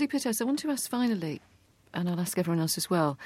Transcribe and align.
Andy 0.00 0.16
Pithouse, 0.16 0.40
I 0.40 0.44
want 0.44 0.58
to 0.60 0.70
ask 0.70 0.88
finally, 0.88 1.42
and 1.92 2.08
I'll 2.08 2.18
ask 2.18 2.38
everyone 2.38 2.58
else 2.58 2.78
as 2.78 2.88
well, 2.88 3.18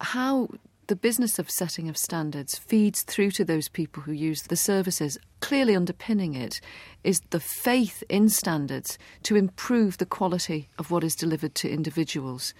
how 0.00 0.48
the 0.86 0.96
business 0.96 1.38
of 1.38 1.50
setting 1.50 1.90
of 1.90 1.98
standards 1.98 2.56
feeds 2.56 3.02
through 3.02 3.32
to 3.32 3.44
those 3.44 3.68
people 3.68 4.04
who 4.04 4.12
use 4.12 4.44
the 4.44 4.56
services. 4.56 5.18
Clearly, 5.40 5.76
underpinning 5.76 6.34
it 6.34 6.62
is 7.04 7.20
the 7.28 7.38
faith 7.38 8.02
in 8.08 8.30
standards 8.30 8.96
to 9.24 9.36
improve 9.36 9.98
the 9.98 10.06
quality 10.06 10.70
of 10.78 10.90
what 10.90 11.04
is 11.04 11.14
delivered 11.14 11.54
to 11.56 11.70
individuals. 11.70 12.54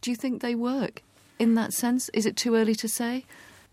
Do 0.00 0.10
you 0.10 0.16
think 0.16 0.42
they 0.42 0.56
work 0.56 1.04
in 1.38 1.54
that 1.54 1.72
sense? 1.72 2.08
Is 2.08 2.26
it 2.26 2.36
too 2.36 2.56
early 2.56 2.74
to 2.74 2.88
say? 2.88 3.24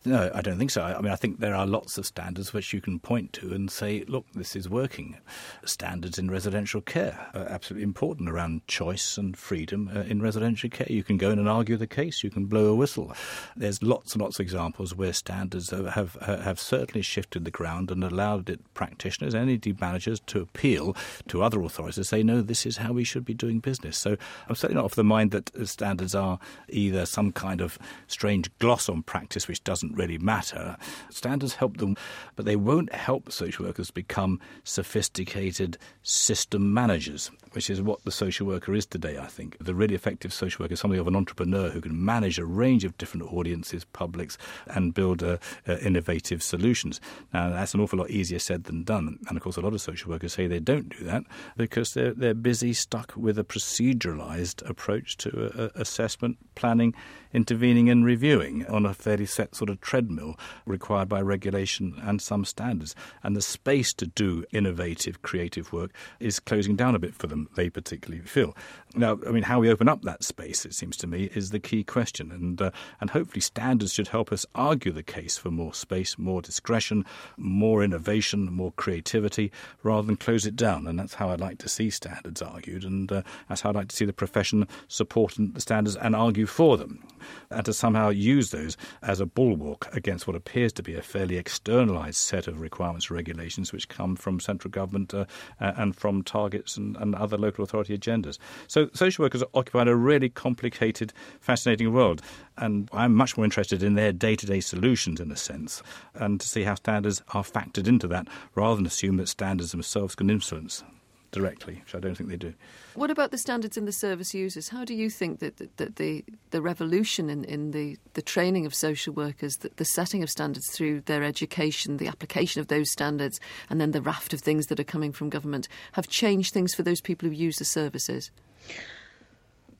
No, 0.05 0.31
I 0.33 0.41
don't 0.41 0.57
think 0.57 0.71
so. 0.71 0.81
I 0.81 1.01
mean, 1.01 1.11
I 1.11 1.17
think 1.17 1.39
there 1.39 1.53
are 1.53 1.67
lots 1.67 1.97
of 1.97 2.05
standards 2.05 2.53
which 2.53 2.71
you 2.71 2.79
can 2.79 2.99
point 2.99 3.33
to 3.33 3.53
and 3.53 3.69
say, 3.69 4.05
look, 4.07 4.25
this 4.33 4.55
is 4.55 4.69
working. 4.69 5.17
Standards 5.65 6.17
in 6.17 6.31
residential 6.31 6.79
care 6.79 7.27
are 7.33 7.45
absolutely 7.49 7.83
important 7.83 8.29
around 8.29 8.65
choice 8.65 9.17
and 9.17 9.35
freedom 9.35 9.91
uh, 9.93 10.01
in 10.01 10.21
residential 10.21 10.69
care. 10.69 10.87
You 10.89 11.03
can 11.03 11.17
go 11.17 11.31
in 11.31 11.39
and 11.39 11.49
argue 11.49 11.75
the 11.75 11.85
case, 11.85 12.23
you 12.23 12.29
can 12.29 12.45
blow 12.45 12.67
a 12.67 12.75
whistle. 12.75 13.13
There's 13.57 13.83
lots 13.83 14.13
and 14.13 14.21
lots 14.21 14.37
of 14.39 14.43
examples 14.43 14.95
where 14.95 15.11
standards 15.11 15.71
have, 15.71 16.15
have, 16.15 16.59
certainly 16.59 17.01
shifted 17.01 17.43
the 17.43 17.51
ground 17.51 17.91
and 17.91 18.01
allowed 18.01 18.49
it, 18.49 18.73
practitioners 18.73 19.33
and 19.33 19.49
indeed 19.49 19.81
managers 19.81 20.21
to 20.27 20.39
appeal 20.39 20.95
to 21.27 21.43
other 21.43 21.61
authorities 21.61 21.95
to 21.95 22.05
say, 22.05 22.23
no, 22.23 22.41
this 22.41 22.65
is 22.65 22.77
how 22.77 22.93
we 22.93 23.03
should 23.03 23.25
be 23.25 23.33
doing 23.33 23.59
business. 23.59 23.97
So 23.97 24.15
I'm 24.47 24.55
certainly 24.55 24.81
not 24.81 24.85
of 24.85 24.95
the 24.95 25.03
mind 25.03 25.31
that 25.31 25.51
standards 25.67 26.15
are 26.15 26.39
either 26.69 27.05
some 27.05 27.33
kind 27.33 27.59
of 27.59 27.77
strange 28.07 28.49
gloss 28.59 28.87
on 28.87 29.03
practice 29.03 29.47
which 29.47 29.63
doesn't 29.63 29.88
doesn't 29.89 30.01
really 30.01 30.17
matter. 30.17 30.77
Standards 31.09 31.55
help 31.55 31.77
them, 31.77 31.95
but 32.35 32.45
they 32.45 32.55
won't 32.55 32.93
help 32.93 33.31
social 33.31 33.65
workers 33.65 33.91
become 33.91 34.39
sophisticated 34.63 35.77
system 36.03 36.73
managers, 36.73 37.31
which 37.53 37.69
is 37.69 37.81
what 37.81 38.03
the 38.03 38.11
social 38.11 38.47
worker 38.47 38.73
is 38.73 38.85
today, 38.85 39.17
I 39.17 39.27
think. 39.27 39.57
The 39.59 39.75
really 39.75 39.95
effective 39.95 40.33
social 40.33 40.63
worker 40.63 40.73
is 40.73 40.79
somebody 40.79 40.99
of 40.99 41.07
an 41.07 41.15
entrepreneur 41.15 41.69
who 41.69 41.81
can 41.81 42.03
manage 42.03 42.39
a 42.39 42.45
range 42.45 42.85
of 42.85 42.97
different 42.97 43.31
audiences, 43.31 43.85
publics, 43.85 44.37
and 44.67 44.93
build 44.93 45.23
uh, 45.23 45.37
uh, 45.67 45.77
innovative 45.77 46.43
solutions. 46.43 47.01
Now, 47.33 47.49
that's 47.49 47.73
an 47.73 47.81
awful 47.81 47.99
lot 47.99 48.09
easier 48.09 48.39
said 48.39 48.65
than 48.65 48.83
done. 48.83 49.19
And 49.27 49.37
of 49.37 49.43
course, 49.43 49.57
a 49.57 49.61
lot 49.61 49.73
of 49.73 49.81
social 49.81 50.11
workers 50.11 50.33
say 50.33 50.47
they 50.47 50.59
don't 50.59 50.89
do 50.89 51.03
that 51.05 51.23
because 51.57 51.93
they're, 51.93 52.13
they're 52.13 52.33
busy 52.33 52.73
stuck 52.73 53.13
with 53.15 53.39
a 53.39 53.43
proceduralized 53.43 54.67
approach 54.69 55.17
to 55.17 55.51
uh, 55.57 55.69
assessment, 55.75 56.37
planning, 56.55 56.93
intervening 57.33 57.89
and 57.89 58.05
reviewing 58.05 58.65
on 58.67 58.85
a 58.85 58.93
fairly 58.93 59.25
set 59.25 59.55
sort 59.55 59.69
of 59.69 59.78
treadmill 59.81 60.37
required 60.65 61.09
by 61.09 61.21
regulation 61.21 61.95
and 62.03 62.21
some 62.21 62.45
standards. 62.45 62.95
And 63.23 63.35
the 63.35 63.41
space 63.41 63.93
to 63.93 64.07
do 64.07 64.43
innovative, 64.51 65.21
creative 65.21 65.71
work 65.73 65.91
is 66.19 66.39
closing 66.39 66.75
down 66.75 66.95
a 66.95 66.99
bit 66.99 67.15
for 67.15 67.27
them, 67.27 67.49
they 67.55 67.69
particularly 67.69 68.23
feel. 68.23 68.55
Now, 68.95 69.19
I 69.27 69.31
mean, 69.31 69.43
how 69.43 69.59
we 69.59 69.69
open 69.69 69.87
up 69.87 70.01
that 70.03 70.23
space, 70.23 70.65
it 70.65 70.73
seems 70.73 70.97
to 70.97 71.07
me, 71.07 71.29
is 71.35 71.51
the 71.51 71.59
key 71.59 71.83
question. 71.83 72.31
And, 72.31 72.61
uh, 72.61 72.71
and 72.99 73.11
hopefully, 73.11 73.41
standards 73.41 73.93
should 73.93 74.07
help 74.07 74.31
us 74.31 74.45
argue 74.55 74.91
the 74.91 75.03
case 75.03 75.37
for 75.37 75.51
more 75.51 75.73
space, 75.73 76.17
more 76.17 76.41
discretion, 76.41 77.05
more 77.37 77.83
innovation, 77.83 78.51
more 78.51 78.71
creativity, 78.73 79.51
rather 79.83 80.07
than 80.07 80.17
close 80.17 80.45
it 80.45 80.55
down. 80.55 80.87
And 80.87 80.97
that's 80.97 81.13
how 81.13 81.29
I'd 81.29 81.39
like 81.39 81.59
to 81.59 81.69
see 81.69 81.89
standards 81.89 82.41
argued. 82.41 82.83
And 82.83 83.11
uh, 83.11 83.21
that's 83.47 83.61
how 83.61 83.69
I'd 83.69 83.75
like 83.75 83.89
to 83.89 83.95
see 83.95 84.05
the 84.05 84.13
profession 84.13 84.67
support 84.87 85.35
the 85.37 85.61
standards 85.61 85.95
and 85.95 86.15
argue 86.15 86.45
for 86.45 86.77
them 86.77 87.03
and 87.49 87.65
to 87.65 87.73
somehow 87.73 88.09
use 88.09 88.51
those 88.51 88.77
as 89.01 89.19
a 89.19 89.25
bulwark 89.25 89.68
against 89.91 90.27
what 90.27 90.35
appears 90.35 90.73
to 90.73 90.83
be 90.83 90.95
a 90.95 91.01
fairly 91.01 91.37
externalized 91.37 92.17
set 92.17 92.47
of 92.47 92.61
requirements 92.61 93.07
and 93.07 93.15
regulations 93.15 93.73
which 93.73 93.89
come 93.89 94.15
from 94.15 94.39
central 94.39 94.71
government 94.71 95.13
uh, 95.13 95.25
and 95.59 95.95
from 95.95 96.23
targets 96.23 96.77
and, 96.77 96.95
and, 96.97 97.15
other 97.15 97.37
local 97.37 97.63
authority 97.63 97.97
agendas. 97.97 98.37
So 98.67 98.89
social 98.93 99.23
workers 99.23 99.43
occupy 99.53 99.83
a 99.83 99.95
really 99.95 100.29
complicated, 100.29 101.11
fascinating 101.41 101.91
world, 101.91 102.21
and 102.57 102.89
I'm 102.93 103.13
much 103.15 103.35
more 103.35 103.45
interested 103.45 103.83
in 103.83 103.95
their 103.95 104.11
day-to-day 104.11 104.61
solutions 104.61 105.19
in 105.19 105.31
a 105.31 105.35
sense, 105.35 105.81
and 106.13 106.39
to 106.39 106.47
see 106.47 106.63
how 106.63 106.75
standards 106.75 107.21
are 107.33 107.43
factored 107.43 107.87
into 107.87 108.07
that, 108.07 108.27
rather 108.55 108.75
than 108.75 108.85
assume 108.85 109.17
that 109.17 109.27
standards 109.27 109.71
themselves 109.71 110.15
can 110.15 110.29
influence 110.29 110.83
directly, 111.31 111.75
which 111.83 111.95
I 111.95 111.99
don't 111.99 112.15
think 112.15 112.29
they 112.29 112.37
do. 112.37 112.53
What 112.95 113.11
about 113.11 113.31
the 113.31 113.37
standards 113.37 113.77
in 113.77 113.85
the 113.85 113.91
service 113.91 114.33
users? 114.33 114.69
How 114.69 114.83
do 114.83 114.93
you 114.93 115.09
think 115.09 115.39
that, 115.39 115.57
that, 115.57 115.77
that 115.77 115.95
the, 115.97 116.23
the 116.51 116.61
revolution 116.61 117.29
in, 117.29 117.43
in 117.43 117.71
the, 117.71 117.97
the 118.13 118.21
training 118.21 118.65
of 118.65 118.73
social 118.73 119.13
workers, 119.13 119.57
the, 119.57 119.69
the 119.75 119.85
setting 119.85 120.23
of 120.23 120.29
standards 120.29 120.69
through 120.71 121.01
their 121.01 121.23
education, 121.23 121.97
the 121.97 122.07
application 122.07 122.61
of 122.61 122.67
those 122.67 122.91
standards, 122.91 123.39
and 123.69 123.79
then 123.79 123.91
the 123.91 124.01
raft 124.01 124.33
of 124.33 124.41
things 124.41 124.67
that 124.67 124.79
are 124.79 124.85
coming 124.85 125.11
from 125.11 125.29
government 125.29 125.67
have 125.93 126.07
changed 126.07 126.53
things 126.53 126.73
for 126.73 126.83
those 126.83 127.01
people 127.01 127.29
who 127.29 127.35
use 127.35 127.57
the 127.57 127.65
services? 127.65 128.31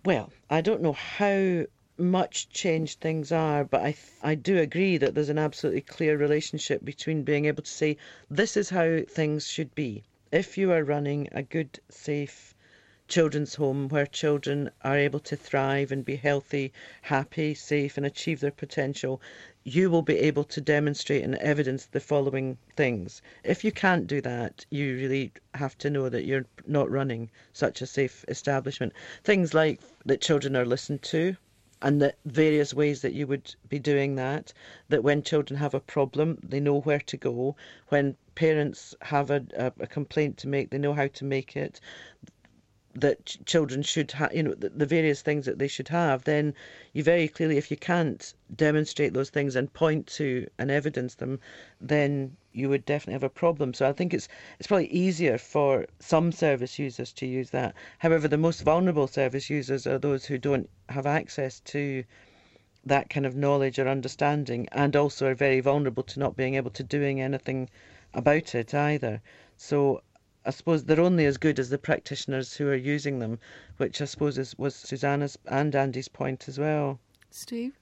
Well, 0.06 0.32
I 0.50 0.62
don't 0.62 0.82
know 0.82 0.94
how 0.94 1.66
much 1.98 2.50
changed 2.50 3.02
things 3.02 3.32
are, 3.32 3.66
but 3.66 3.82
I 3.82 3.96
I 4.24 4.36
do 4.36 4.58
agree 4.58 4.98
that 4.98 5.16
there's 5.16 5.30
an 5.30 5.38
absolutely 5.38 5.82
clear 5.82 6.18
relationship 6.18 6.86
between 6.86 7.24
being 7.24 7.46
able 7.46 7.64
to 7.64 7.70
say 7.70 7.98
this 8.30 8.56
is 8.56 8.70
how 8.70 9.02
things 9.08 9.46
should 9.48 9.76
be. 9.76 10.04
If 10.32 10.60
you 10.60 10.72
are 10.72 10.84
running 10.84 11.28
a 11.32 11.42
good, 11.42 11.80
safe 11.90 12.54
children's 13.08 13.56
home 13.56 13.88
where 13.90 14.06
children 14.06 14.70
are 14.84 14.96
able 14.96 15.20
to 15.22 15.36
thrive 15.36 15.92
and 15.92 16.06
be 16.06 16.18
healthy, 16.18 16.72
happy, 17.02 17.56
safe, 17.56 17.98
and 17.98 18.06
achieve 18.06 18.40
their 18.40 18.52
potential, 18.52 19.20
you 19.64 19.90
will 19.90 20.04
be 20.04 20.20
able 20.20 20.44
to 20.44 20.62
demonstrate 20.62 21.24
and 21.24 21.34
evidence 21.38 21.88
the 21.88 22.00
following 22.00 22.60
things. 22.76 23.24
If 23.44 23.64
you 23.64 23.72
can't 23.72 24.06
do 24.06 24.22
that, 24.22 24.68
you 24.70 24.96
really 24.98 25.32
have 25.56 25.76
to 25.80 25.90
know 25.90 26.10
that 26.10 26.26
you're 26.26 26.46
not 26.68 26.92
running 26.92 27.32
such 27.52 27.82
a 27.82 27.88
safe 27.88 28.24
establishment. 28.28 28.94
Things 29.24 29.56
like 29.56 29.82
that 30.06 30.22
children 30.22 30.56
are 30.56 30.64
listened 30.64 31.02
to, 31.04 31.38
and 31.82 32.02
the 32.02 32.14
various 32.26 32.74
ways 32.74 33.02
that 33.02 33.14
you 33.14 33.26
would 33.28 33.56
be 33.70 33.80
doing 33.80 34.16
that. 34.16 34.54
That 34.90 35.04
when 35.04 35.24
children 35.24 35.58
have 35.60 35.74
a 35.74 35.80
problem, 35.80 36.40
they 36.44 36.60
know 36.60 36.82
where 36.82 37.00
to 37.00 37.18
go. 37.18 37.56
When 37.88 38.16
parents 38.36 38.96
have 39.02 39.32
a, 39.32 39.46
a, 39.56 39.72
a 39.80 39.88
complaint 39.88 40.38
to 40.38 40.48
make, 40.48 40.70
they 40.70 40.78
know 40.78 40.94
how 40.94 41.08
to 41.08 41.26
make 41.26 41.56
it 41.56 41.80
that 42.96 43.26
ch- 43.26 43.40
children 43.46 43.84
should 43.84 44.12
have, 44.12 44.34
you 44.34 44.42
know, 44.42 44.54
the, 44.54 44.70
the, 44.70 44.86
various 44.86 45.22
things 45.22 45.46
that 45.46 45.60
they 45.60 45.68
should 45.68 45.90
have, 45.90 46.24
then 46.24 46.54
you 46.94 47.04
very 47.04 47.28
clearly, 47.28 47.58
if 47.58 47.70
you 47.70 47.78
can't 47.78 48.34
demonstrate 48.56 49.14
those 49.14 49.30
things 49.30 49.56
and 49.56 49.72
point 49.74 50.08
to 50.08 50.48
and 50.58 50.72
evidence 50.72 51.16
them, 51.16 51.40
then 51.80 52.36
you 52.52 52.68
would 52.68 52.86
definitely 52.86 53.14
have 53.14 53.24
a 53.24 53.30
problem. 53.30 53.74
So 53.74 53.88
I 53.88 53.94
think 53.94 54.14
it's 54.14 54.28
it's 54.58 54.68
probably 54.68 54.88
easier 54.88 55.38
for 55.38 55.86
some 56.00 56.32
service 56.32 56.80
users 56.80 57.14
to 57.14 57.28
use 57.28 57.52
that. 57.52 57.76
However, 58.00 58.28
the 58.28 58.38
most 58.38 58.62
vulnerable 58.62 59.08
service 59.08 59.50
users 59.50 59.86
are 59.86 60.00
those 60.00 60.26
who 60.26 60.38
don't 60.38 60.70
have 60.90 61.06
access 61.06 61.60
to 61.62 62.04
that 62.86 63.10
kind 63.10 63.26
of 63.26 63.36
knowledge 63.36 63.78
or 63.78 63.88
understanding, 63.88 64.68
and 64.72 64.96
also 64.96 65.28
are 65.28 65.36
very 65.36 65.60
vulnerable 65.60 66.04
to 66.04 66.20
not 66.20 66.36
being 66.36 66.56
able 66.56 66.72
to 66.72 66.84
doing 66.84 67.22
anything 67.22 67.70
about 68.14 68.56
it 68.56 68.74
either. 68.74 69.22
So 69.58 70.02
I 70.50 70.52
suppose 70.52 70.84
they're 70.84 71.00
only 71.00 71.28
as 71.28 71.38
good 71.38 71.60
as 71.60 71.70
the 71.70 71.78
practitioners 71.78 72.56
who 72.56 72.68
are 72.70 72.76
using 72.76 73.20
them, 73.20 73.38
which 73.78 74.02
I 74.02 74.06
suppose 74.06 74.36
is, 74.40 74.58
was 74.58 74.74
Susanna's 74.74 75.38
and 75.46 75.76
Andy's 75.76 76.08
point 76.08 76.48
as 76.48 76.58
well. 76.58 77.00
Steve? 77.30 77.78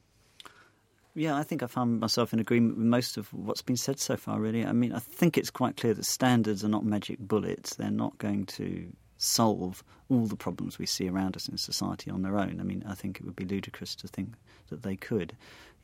Yeah, 1.16 1.38
I 1.38 1.44
think 1.44 1.64
I 1.64 1.68
found 1.68 2.02
myself 2.02 2.34
in 2.34 2.40
agreement 2.40 2.76
with 2.78 2.86
most 2.86 3.16
of 3.16 3.34
what's 3.34 3.62
been 3.62 3.78
said 3.78 4.02
so 4.02 4.18
far, 4.18 4.42
really. 4.42 4.66
I 4.66 4.74
mean, 4.74 4.92
I 4.92 5.00
think 5.00 5.38
it's 5.38 5.50
quite 5.50 5.78
clear 5.78 5.94
that 5.94 6.04
standards 6.04 6.66
are 6.66 6.68
not 6.68 6.84
magic 6.84 7.20
bullets. 7.20 7.76
They're 7.76 7.90
not 7.90 8.18
going 8.18 8.48
to 8.48 8.92
solve 9.18 9.82
all 10.10 10.26
the 10.26 10.36
problems 10.36 10.78
we 10.78 10.86
see 10.86 11.08
around 11.08 11.38
us 11.38 11.48
in 11.48 11.58
society 11.58 12.12
on 12.12 12.22
their 12.22 12.38
own. 12.38 12.60
I 12.60 12.64
mean, 12.64 12.84
I 12.86 12.96
think 12.96 13.22
it 13.22 13.26
would 13.26 13.38
be 13.38 13.46
ludicrous 13.46 13.96
to 13.96 14.10
think 14.10 14.34
that 14.72 14.84
they 14.84 14.98
could. 14.98 15.38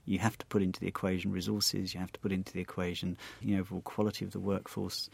You 0.06 0.20
have 0.20 0.38
to 0.38 0.46
put 0.48 0.62
into 0.62 0.82
the 0.82 0.88
equation 0.88 1.32
resources, 1.32 1.94
you 1.94 2.02
have 2.02 2.12
to 2.12 2.20
put 2.20 2.34
into 2.34 2.52
the 2.52 2.60
equation 2.60 3.18
the 3.42 3.58
overall 3.58 3.82
quality 3.82 4.26
of 4.26 4.32
the 4.32 4.40
workforce, 4.40 5.10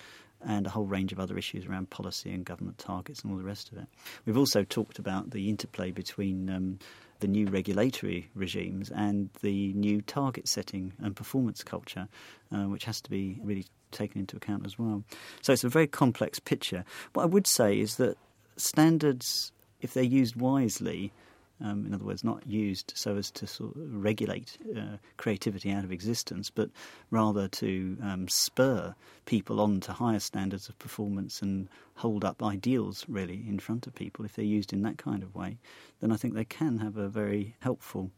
and 0.46 0.66
a 0.66 0.70
whole 0.70 0.86
range 0.86 1.12
of 1.12 1.20
other 1.20 1.38
issues 1.38 1.66
around 1.66 1.90
policy 1.90 2.32
and 2.32 2.46
government 2.46 2.78
targets 2.78 3.22
and 3.22 3.32
all 3.32 3.38
the 3.38 3.44
rest 3.44 3.72
of 3.72 3.78
it. 3.78 3.88
We've 4.26 4.38
also 4.38 4.64
talked 4.64 5.00
about 5.00 5.32
the 5.32 5.50
interplay 5.50 5.92
between 5.92 6.50
um, 6.50 6.80
the 7.20 7.28
new 7.28 7.48
regulatory 7.48 8.30
regimes 8.36 8.90
and 8.90 9.30
the 9.42 9.74
new 9.74 10.02
target 10.02 10.48
setting 10.48 10.94
and 11.00 11.16
performance 11.16 11.64
culture, 11.64 12.08
uh, 12.54 12.64
which 12.64 12.86
has 12.86 13.02
to 13.02 13.10
be 13.10 13.40
really 13.44 13.66
taken 13.92 14.20
into 14.20 14.38
account 14.38 14.66
as 14.66 14.80
well. 14.80 15.04
So 15.42 15.54
it's 15.54 15.64
a 15.64 15.70
very 15.70 15.88
complex 15.88 16.40
picture. 16.40 16.86
What 17.14 17.24
I 17.24 17.26
would 17.26 17.48
say 17.48 17.80
is 17.80 17.98
that 17.98 18.18
standards, 18.56 19.52
if 19.82 19.94
they're 19.94 20.04
used 20.04 20.36
wisely, 20.36 21.12
um, 21.62 21.86
in 21.86 21.94
other 21.94 22.06
words, 22.06 22.24
not 22.24 22.46
used 22.48 22.94
so 22.96 23.18
as 23.18 23.32
to 23.32 23.48
sort 23.48 23.76
of 23.76 23.82
regulate 23.94 24.58
uh, 24.78 24.98
creativity 25.18 25.72
out 25.72 25.84
of 25.84 25.92
existence, 25.92 26.50
but 26.50 26.70
rather 27.12 27.48
to 27.48 27.98
um, 28.02 28.28
spur 28.28 28.96
people 29.26 29.60
on 29.60 29.80
to 29.82 29.92
higher 29.92 30.20
standards 30.20 30.70
of 30.70 30.80
performance 30.80 31.42
and 31.42 31.68
hold 31.96 32.24
up 32.24 32.42
ideals 32.42 33.06
really 33.08 33.44
in 33.48 33.60
front 33.60 33.88
of 33.88 33.96
people. 33.96 34.26
If 34.26 34.36
they're 34.36 34.46
used 34.46 34.74
in 34.74 34.82
that 34.84 34.98
kind 34.98 35.24
of 35.24 35.36
way, 35.36 35.58
then 36.00 36.12
I 36.12 36.16
think 36.16 36.34
they 36.34 36.46
can 36.46 36.78
have 36.78 36.98
a 36.98 37.10
very 37.10 37.56
helpful 37.60 38.12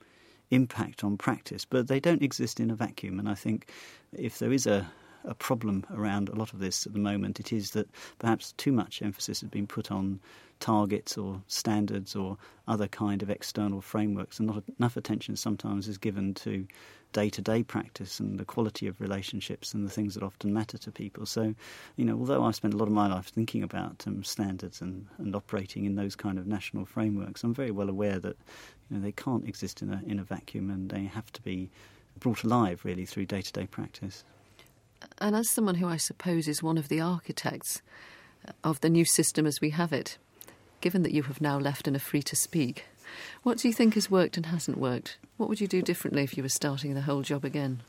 impact 0.51 1.03
on 1.03 1.17
practice. 1.17 1.65
But 1.65 1.88
they 1.88 1.99
don't 1.99 2.21
exist 2.21 2.59
in 2.59 2.69
a 2.69 2.75
vacuum, 2.75 3.19
and 3.19 3.27
I 3.27 3.35
think 3.35 3.71
if 4.13 4.39
there 4.39 4.51
is 4.51 4.67
a 4.67 4.91
a 5.25 5.33
problem 5.33 5.85
around 5.94 6.29
a 6.29 6.35
lot 6.35 6.53
of 6.53 6.59
this 6.59 6.85
at 6.85 6.94
the 6.94 7.00
moment. 7.00 7.39
It 7.39 7.53
is 7.53 7.71
that 7.71 7.89
perhaps 8.19 8.53
too 8.53 8.71
much 8.71 9.01
emphasis 9.01 9.41
has 9.41 9.50
been 9.50 9.68
put 9.68 9.91
on 9.91 10.19
targets 10.59 11.18
or 11.18 11.41
standards 11.47 12.15
or 12.15 12.38
other 12.68 12.88
kind 12.88 13.21
of 13.21 13.29
external 13.29 13.81
frameworks, 13.81 14.39
and 14.39 14.47
not 14.47 14.63
enough 14.79 14.97
attention 14.97 15.35
sometimes 15.35 15.88
is 15.88 15.97
given 15.97 16.33
to 16.35 16.65
day 17.13 17.29
to 17.29 17.41
day 17.41 17.62
practice 17.62 18.19
and 18.19 18.39
the 18.39 18.45
quality 18.45 18.88
of 18.88 19.01
relationships 19.01 19.73
and 19.73 19.85
the 19.85 19.91
things 19.91 20.13
that 20.13 20.23
often 20.23 20.53
matter 20.53 20.77
to 20.77 20.91
people. 20.91 21.25
So, 21.25 21.53
you 21.97 22.06
know, 22.06 22.17
although 22.17 22.44
I've 22.44 22.56
spent 22.56 22.74
a 22.74 22.77
lot 22.77 22.88
of 22.88 22.94
my 22.94 23.07
life 23.07 23.27
thinking 23.27 23.63
about 23.63 24.03
um, 24.07 24.24
standards 24.24 24.81
and, 24.81 25.07
and 25.17 25.35
operating 25.35 25.85
in 25.85 25.95
those 25.95 26.15
kind 26.15 26.38
of 26.38 26.47
national 26.47 26.85
frameworks, 26.85 27.44
I'm 27.44 27.53
very 27.53 27.71
well 27.71 27.89
aware 27.89 28.19
that 28.19 28.38
you 28.89 28.97
know, 28.97 29.03
they 29.03 29.12
can't 29.12 29.47
exist 29.47 29.81
in 29.81 29.91
a, 29.91 30.01
in 30.06 30.19
a 30.19 30.24
vacuum 30.24 30.69
and 30.69 30.89
they 30.89 31.03
have 31.03 31.31
to 31.33 31.41
be 31.41 31.69
brought 32.19 32.44
alive 32.44 32.81
really 32.83 33.06
through 33.06 33.25
day 33.25 33.41
to 33.41 33.51
day 33.51 33.67
practice. 33.67 34.24
And 35.21 35.35
as 35.35 35.47
someone 35.47 35.75
who 35.75 35.88
I 35.88 35.97
suppose 35.97 36.47
is 36.47 36.63
one 36.63 36.79
of 36.79 36.88
the 36.88 37.00
architects 37.00 37.83
of 38.63 38.81
the 38.81 38.89
new 38.89 39.06
system 39.06 39.45
as 39.45 39.62
we 39.62 39.69
have 39.69 39.94
it, 39.94 40.18
given 40.81 41.03
that 41.03 41.13
you 41.13 41.21
have 41.23 41.39
now 41.39 41.59
left 41.59 41.88
and 41.88 41.95
are 41.95 42.00
free 42.00 42.23
to 42.23 42.35
speak, 42.35 42.85
what 43.44 43.59
do 43.59 43.68
you 43.68 43.73
think 43.73 43.94
has 43.94 44.09
worked 44.09 44.35
and 44.35 44.47
hasn't 44.47 44.79
worked? 44.79 45.19
What 45.38 45.47
would 45.47 45.62
you 45.62 45.68
do 45.68 45.83
differently 45.83 46.23
if 46.23 46.35
you 46.35 46.41
were 46.41 46.50
starting 46.50 46.95
the 46.95 47.01
whole 47.01 47.21
job 47.21 47.45
again? 47.45 47.83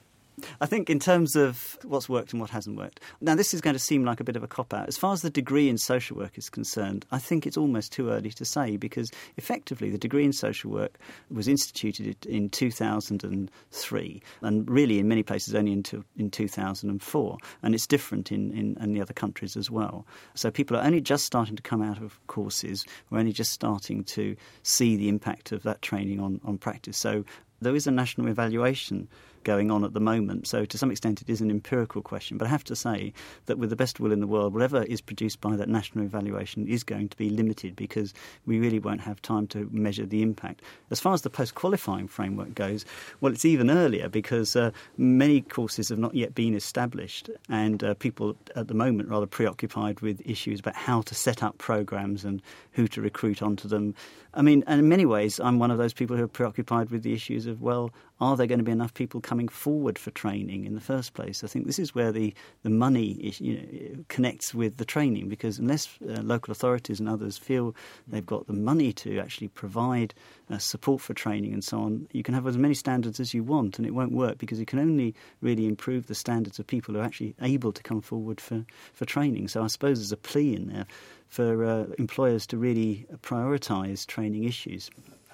I 0.60 0.66
think 0.66 0.88
in 0.88 0.98
terms 0.98 1.36
of 1.36 1.78
what's 1.84 2.08
worked 2.08 2.32
and 2.32 2.40
what 2.40 2.50
hasn't 2.50 2.76
worked. 2.76 3.00
Now, 3.20 3.34
this 3.34 3.52
is 3.52 3.60
going 3.60 3.74
to 3.74 3.80
seem 3.80 4.04
like 4.04 4.20
a 4.20 4.24
bit 4.24 4.36
of 4.36 4.42
a 4.42 4.48
cop 4.48 4.72
out. 4.72 4.88
As 4.88 4.96
far 4.96 5.12
as 5.12 5.22
the 5.22 5.30
degree 5.30 5.68
in 5.68 5.78
social 5.78 6.16
work 6.16 6.38
is 6.38 6.48
concerned, 6.48 7.04
I 7.10 7.18
think 7.18 7.46
it's 7.46 7.56
almost 7.56 7.92
too 7.92 8.10
early 8.10 8.30
to 8.30 8.44
say 8.44 8.76
because 8.76 9.10
effectively 9.36 9.90
the 9.90 9.98
degree 9.98 10.24
in 10.24 10.32
social 10.32 10.70
work 10.70 10.98
was 11.30 11.48
instituted 11.48 12.24
in 12.26 12.48
2003 12.48 14.22
and 14.40 14.70
really 14.70 14.98
in 14.98 15.08
many 15.08 15.22
places 15.22 15.54
only 15.54 15.72
until 15.72 16.04
in 16.16 16.30
2004. 16.30 17.38
And 17.62 17.74
it's 17.74 17.86
different 17.86 18.32
in, 18.32 18.52
in, 18.52 18.76
in 18.80 18.92
the 18.92 19.00
other 19.00 19.14
countries 19.14 19.56
as 19.56 19.70
well. 19.70 20.06
So 20.34 20.50
people 20.50 20.76
are 20.76 20.84
only 20.84 21.00
just 21.00 21.26
starting 21.26 21.56
to 21.56 21.62
come 21.62 21.82
out 21.82 22.00
of 22.00 22.18
courses, 22.26 22.84
we're 23.10 23.18
only 23.18 23.32
just 23.32 23.52
starting 23.52 24.04
to 24.04 24.36
see 24.62 24.96
the 24.96 25.08
impact 25.08 25.52
of 25.52 25.62
that 25.64 25.82
training 25.82 26.20
on, 26.20 26.40
on 26.44 26.58
practice. 26.58 26.96
So 26.96 27.24
there 27.60 27.76
is 27.76 27.86
a 27.86 27.90
national 27.90 28.28
evaluation 28.28 29.08
going 29.44 29.70
on 29.70 29.84
at 29.84 29.94
the 29.94 30.00
moment. 30.00 30.46
So, 30.46 30.64
to 30.64 30.78
some 30.78 30.90
extent, 30.90 31.22
it 31.22 31.28
is 31.28 31.40
an 31.40 31.50
empirical 31.50 32.02
question. 32.02 32.38
But 32.38 32.46
I 32.46 32.50
have 32.50 32.64
to 32.64 32.76
say 32.76 33.12
that, 33.46 33.58
with 33.58 33.70
the 33.70 33.76
best 33.76 34.00
will 34.00 34.12
in 34.12 34.20
the 34.20 34.26
world, 34.26 34.54
whatever 34.54 34.82
is 34.84 35.00
produced 35.00 35.40
by 35.40 35.56
that 35.56 35.68
national 35.68 36.04
evaluation 36.04 36.66
is 36.66 36.82
going 36.84 37.08
to 37.08 37.16
be 37.16 37.30
limited 37.30 37.76
because 37.76 38.14
we 38.46 38.58
really 38.58 38.78
won't 38.78 39.00
have 39.00 39.20
time 39.22 39.46
to 39.48 39.68
measure 39.72 40.06
the 40.06 40.22
impact. 40.22 40.62
As 40.90 41.00
far 41.00 41.14
as 41.14 41.22
the 41.22 41.30
post 41.30 41.54
qualifying 41.54 42.08
framework 42.08 42.54
goes, 42.54 42.84
well, 43.20 43.32
it's 43.32 43.44
even 43.44 43.70
earlier 43.70 44.08
because 44.08 44.56
uh, 44.56 44.70
many 44.96 45.40
courses 45.40 45.88
have 45.88 45.98
not 45.98 46.14
yet 46.14 46.34
been 46.34 46.54
established, 46.54 47.30
and 47.48 47.82
uh, 47.82 47.94
people 47.94 48.36
at 48.56 48.68
the 48.68 48.74
moment 48.74 49.08
are 49.08 49.12
rather 49.12 49.26
preoccupied 49.26 50.00
with 50.00 50.20
issues 50.24 50.60
about 50.60 50.76
how 50.76 51.02
to 51.02 51.14
set 51.14 51.42
up 51.42 51.58
programs 51.58 52.24
and 52.24 52.42
who 52.72 52.88
to 52.88 53.00
recruit 53.00 53.42
onto 53.42 53.68
them. 53.68 53.94
I 54.34 54.42
mean, 54.42 54.64
and 54.66 54.80
in 54.80 54.88
many 54.88 55.04
ways, 55.04 55.38
I'm 55.40 55.58
one 55.58 55.70
of 55.70 55.78
those 55.78 55.92
people 55.92 56.16
who 56.16 56.24
are 56.24 56.28
preoccupied 56.28 56.90
with 56.90 57.02
the 57.02 57.12
issues 57.12 57.46
of, 57.46 57.60
well, 57.60 57.92
are 58.22 58.36
there 58.36 58.46
going 58.46 58.60
to 58.60 58.64
be 58.64 58.70
enough 58.70 58.94
people 58.94 59.20
coming 59.20 59.48
forward 59.48 59.98
for 59.98 60.12
training 60.12 60.64
in 60.64 60.76
the 60.76 60.80
first 60.80 61.12
place? 61.12 61.42
I 61.42 61.48
think 61.48 61.66
this 61.66 61.80
is 61.80 61.92
where 61.92 62.12
the, 62.12 62.32
the 62.62 62.70
money 62.70 63.14
is, 63.14 63.40
you 63.40 63.54
know, 63.56 64.04
connects 64.08 64.54
with 64.54 64.76
the 64.76 64.84
training 64.84 65.28
because 65.28 65.58
unless 65.58 65.88
uh, 66.02 66.22
local 66.22 66.52
authorities 66.52 67.00
and 67.00 67.08
others 67.08 67.36
feel 67.36 67.74
they've 68.06 68.24
got 68.24 68.46
the 68.46 68.52
money 68.52 68.92
to 68.92 69.18
actually 69.18 69.48
provide 69.48 70.14
uh, 70.50 70.58
support 70.58 71.00
for 71.00 71.14
training 71.14 71.52
and 71.52 71.64
so 71.64 71.80
on, 71.80 72.06
you 72.12 72.22
can 72.22 72.32
have 72.32 72.46
as 72.46 72.56
many 72.56 72.74
standards 72.74 73.18
as 73.18 73.34
you 73.34 73.42
want 73.42 73.76
and 73.76 73.88
it 73.88 73.90
won't 73.92 74.12
work 74.12 74.38
because 74.38 74.60
you 74.60 74.66
can 74.66 74.78
only 74.78 75.16
really 75.40 75.66
improve 75.66 76.06
the 76.06 76.14
standards 76.14 76.60
of 76.60 76.66
people 76.68 76.94
who 76.94 77.00
are 77.00 77.04
actually 77.04 77.34
able 77.42 77.72
to 77.72 77.82
come 77.82 78.00
forward 78.00 78.40
for, 78.40 78.64
for 78.92 79.04
training. 79.04 79.48
So 79.48 79.64
I 79.64 79.66
suppose 79.66 79.98
there's 79.98 80.12
a 80.12 80.16
plea 80.16 80.54
in 80.54 80.68
there 80.68 80.86
for 81.26 81.64
uh, 81.64 81.86
employers 81.98 82.46
to 82.46 82.56
really 82.56 83.04
prioritise 83.22 84.06
training 84.06 84.44
issues. 84.44 84.90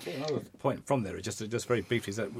Another 0.06 0.40
point 0.60 0.86
from 0.86 1.02
there, 1.02 1.18
just 1.20 1.46
just 1.50 1.66
very 1.66 1.80
briefly, 1.80 2.10
is 2.10 2.16
that 2.16 2.30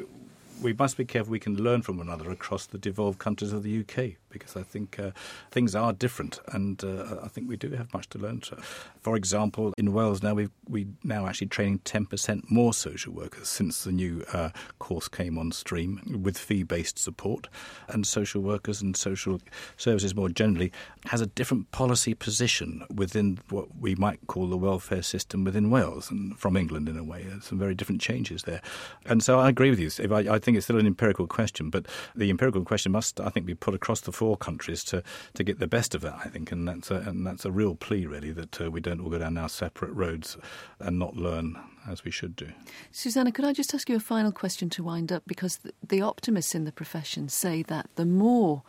we, 0.60 0.72
must 0.72 0.96
be 0.96 1.05
careful 1.05 1.32
we 1.32 1.38
can 1.38 1.56
learn 1.56 1.82
from 1.82 1.99
one 1.99 2.08
another 2.08 2.31
across 2.31 2.66
the 2.66 2.78
devolved 2.78 3.19
countries 3.19 3.52
of 3.52 3.62
the 3.62 3.81
UK 3.81 4.16
because 4.30 4.56
I 4.56 4.62
think 4.62 4.98
uh, 4.98 5.10
things 5.50 5.75
are 5.75 5.92
different 5.92 6.40
and 6.52 6.82
uh, 6.82 7.16
I 7.22 7.28
think 7.28 7.48
we 7.48 7.56
do 7.56 7.70
have 7.70 7.92
much 7.92 8.08
to 8.10 8.19
learn. 8.19 8.42
So, 8.42 8.58
for 9.00 9.16
example, 9.16 9.72
in 9.78 9.92
Wales 9.92 10.22
now 10.22 10.34
we 10.34 10.48
we 10.69 10.86
now 11.02 11.26
actually 11.26 11.48
training 11.48 11.80
10% 11.80 12.50
more 12.50 12.75
social 12.75 13.12
workers 13.12 13.48
since 13.48 13.84
the 13.84 13.92
new 13.92 14.25
uh, 14.32 14.50
course 14.78 15.08
came 15.08 15.38
on 15.38 15.52
stream 15.52 16.20
with 16.22 16.36
fee-based 16.36 16.98
support 16.98 17.48
and 17.88 18.06
social 18.06 18.42
workers 18.42 18.82
and 18.82 18.96
social 18.96 19.40
services 19.76 20.14
more 20.14 20.28
generally 20.28 20.72
has 21.06 21.20
a 21.20 21.26
different 21.26 21.70
policy 21.70 22.14
position 22.14 22.84
within 22.94 23.38
what 23.48 23.69
we 23.78 23.94
might 23.94 24.26
call 24.26 24.46
the 24.46 24.56
welfare 24.56 25.02
system 25.02 25.44
within 25.44 25.70
Wales 25.70 26.10
and 26.10 26.38
from 26.38 26.56
England 26.56 26.88
in 26.88 26.96
a 26.96 27.04
way. 27.04 27.22
There's 27.22 27.44
some 27.44 27.58
very 27.58 27.75
different 27.75 28.00
changes 28.00 28.42
there. 28.42 28.60
And 29.06 29.22
so 29.22 29.38
I 29.38 29.48
agree 29.48 29.70
with 29.70 29.78
you. 29.78 30.14
I, 30.14 30.34
I 30.34 30.38
think 30.38 30.56
it's 30.56 30.66
still 30.66 30.78
an 30.78 30.86
empirical 30.86 31.26
question, 31.26 31.70
but 31.70 31.86
the 32.14 32.30
empirical 32.30 32.64
question 32.64 32.92
must, 32.92 33.20
I 33.20 33.30
think, 33.30 33.46
be 33.46 33.54
put 33.54 33.75
across 33.75 34.00
the 34.00 34.12
four 34.18 34.36
countries 34.36 34.82
to, 34.82 35.00
to 35.34 35.44
get 35.44 35.60
the 35.60 35.68
best 35.68 35.94
of 35.94 36.00
that, 36.00 36.18
I 36.24 36.28
think. 36.28 36.50
And 36.50 36.66
that's 36.66 36.90
a, 36.90 36.96
and 36.96 37.24
that's 37.24 37.44
a 37.44 37.52
real 37.52 37.76
plea, 37.76 38.04
really, 38.04 38.32
that 38.32 38.60
uh, 38.60 38.68
we 38.68 38.80
don't 38.80 39.00
all 39.00 39.10
go 39.10 39.18
down 39.18 39.38
our 39.38 39.48
separate 39.48 39.92
roads 39.92 40.36
and 40.80 40.98
not 40.98 41.14
learn 41.14 41.56
as 41.88 42.04
we 42.04 42.10
should 42.10 42.34
do. 42.34 42.48
Susanna, 42.90 43.30
could 43.30 43.44
I 43.44 43.52
just 43.52 43.72
ask 43.72 43.88
you 43.88 43.94
a 43.94 44.00
final 44.00 44.32
question 44.32 44.68
to 44.70 44.82
wind 44.82 45.12
up? 45.12 45.22
Because 45.24 45.58
the, 45.58 45.72
the 45.86 46.02
optimists 46.02 46.56
in 46.56 46.64
the 46.64 46.72
profession 46.72 47.28
say 47.28 47.62
that 47.62 47.88
the 47.94 48.04
more 48.04 48.62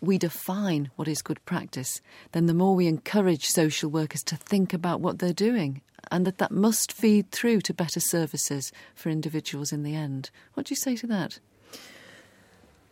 we 0.00 0.16
define 0.16 0.92
what 0.94 1.08
is 1.08 1.22
good 1.22 1.44
practice, 1.44 2.00
then 2.30 2.46
the 2.46 2.54
more 2.54 2.76
we 2.76 2.86
encourage 2.86 3.46
social 3.46 3.90
workers 3.90 4.22
to 4.22 4.36
think 4.36 4.72
about 4.72 5.00
what 5.00 5.18
they're 5.18 5.32
doing 5.32 5.82
and 6.12 6.24
that 6.26 6.38
that 6.38 6.52
must 6.52 6.92
feed 6.92 7.30
through 7.32 7.62
to 7.62 7.74
better 7.74 8.00
services 8.00 8.70
for 8.94 9.10
individuals 9.10 9.72
in 9.72 9.82
the 9.82 9.96
end. 9.96 10.30
What 10.54 10.66
do 10.66 10.72
you 10.72 10.76
say 10.76 10.94
to 10.96 11.06
that? 11.08 11.40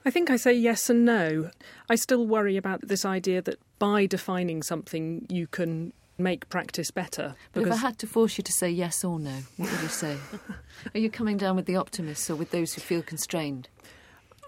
I 0.04 0.10
think 0.10 0.30
I 0.30 0.36
say 0.36 0.52
yes 0.52 0.90
and 0.90 1.04
no. 1.04 1.50
I 1.88 1.94
still 1.94 2.26
worry 2.26 2.56
about 2.56 2.86
this 2.88 3.04
idea 3.04 3.42
that 3.42 3.58
by 3.78 4.06
defining 4.06 4.62
something 4.62 5.26
you 5.28 5.46
can 5.46 5.92
make 6.18 6.48
practice 6.48 6.90
better. 6.90 7.34
But 7.52 7.64
if 7.64 7.72
I 7.72 7.76
had 7.76 7.98
to 7.98 8.06
force 8.06 8.38
you 8.38 8.44
to 8.44 8.52
say 8.52 8.70
yes 8.70 9.04
or 9.04 9.18
no, 9.18 9.36
what 9.56 9.70
would 9.70 9.80
you 9.80 9.88
say? 9.88 10.16
Are 10.94 10.98
you 10.98 11.10
coming 11.10 11.36
down 11.36 11.56
with 11.56 11.66
the 11.66 11.76
optimists 11.76 12.28
or 12.30 12.36
with 12.36 12.50
those 12.50 12.74
who 12.74 12.80
feel 12.80 13.02
constrained? 13.02 13.68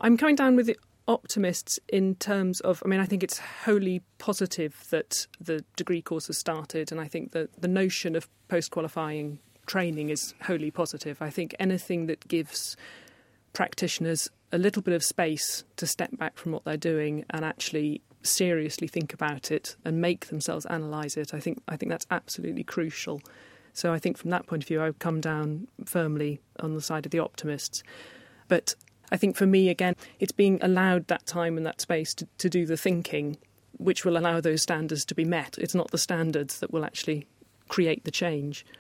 I'm 0.01 0.17
coming 0.17 0.35
down 0.35 0.57
with 0.57 0.67
the 0.67 0.77
optimists 1.07 1.79
in 1.89 2.15
terms 2.17 2.61
of, 2.61 2.83
I 2.85 2.89
mean, 2.89 3.01
I 3.01 3.07
think 3.07 3.23
it's 3.23 3.39
wholly 3.39 4.03
positive 4.19 4.85
that 4.91 5.27
the 5.41 5.65
degree 5.77 6.03
course 6.03 6.27
has 6.29 6.39
started, 6.39 6.91
and 6.91 7.01
I 7.01 7.09
think 7.09 7.33
that 7.33 7.61
the 7.61 7.69
notion 7.69 8.17
of 8.17 8.29
post 8.49 8.71
qualifying 8.71 9.39
training 9.67 10.11
is 10.11 10.35
wholly 10.43 10.71
positive. 10.71 11.21
I 11.21 11.31
think 11.31 11.55
anything 11.59 12.07
that 12.07 12.27
gives 12.29 12.77
practitioners 13.53 14.29
a 14.55 14.59
little 14.59 14.83
bit 14.83 14.95
of 14.95 15.03
space 15.03 15.65
to 15.77 15.87
step 15.87 16.17
back 16.17 16.37
from 16.37 16.53
what 16.53 16.65
they're 16.65 16.77
doing 16.77 17.25
and 17.31 17.45
actually 17.45 18.01
seriously 18.23 18.87
think 18.87 19.13
about 19.13 19.51
it 19.51 19.77
and 19.85 20.01
make 20.01 20.27
themselves 20.27 20.65
analyze 20.67 21.17
it, 21.17 21.35
I 21.35 21.41
think 21.41 21.61
I 21.69 21.77
think 21.77 21.91
that's 21.91 22.07
absolutely 22.11 22.63
crucial. 22.63 23.21
So 23.73 23.93
I 23.93 23.99
think 23.99 24.17
from 24.17 24.31
that 24.31 24.47
point 24.47 24.63
of 24.63 24.69
view, 24.69 24.81
I 24.81 24.87
would 24.87 25.01
come 25.01 25.21
down 25.21 25.67
firmly 25.85 26.41
on 26.61 26.75
the 26.75 26.81
side 26.81 27.05
of 27.05 27.11
the 27.11 27.19
optimists. 27.19 27.83
But 28.47 28.77
I 29.11 29.17
think 29.17 29.37
for 29.37 29.47
me, 29.47 29.69
again, 29.69 29.97
it's 30.21 30.33
being 30.33 30.61
allowed 30.63 31.09
that 31.09 31.27
time 31.27 31.57
and 31.57 31.67
that 31.67 31.81
space 31.81 32.15
to, 32.15 32.29
to 32.39 32.49
do 32.49 32.65
the 32.65 32.77
thinking, 32.77 33.37
which 33.73 34.05
will 34.05 34.17
allow 34.17 34.41
those 34.41 34.63
standards 34.63 35.05
to 35.07 35.15
be 35.17 35.25
met. 35.25 35.59
It's 35.59 35.75
not 35.75 35.91
the 35.91 35.99
standards 35.99 36.61
that 36.61 36.73
will 36.73 36.85
actually 36.85 37.27
create 37.69 38.05
the 38.05 38.13
change. 38.13 38.65